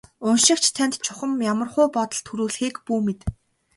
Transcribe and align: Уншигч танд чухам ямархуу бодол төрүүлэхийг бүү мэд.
Уншигч 0.27 0.65
танд 0.75 0.93
чухам 1.05 1.31
ямархуу 1.51 1.87
бодол 1.95 2.21
төрүүлэхийг 2.27 2.75
бүү 2.85 2.99
мэд. 3.05 3.19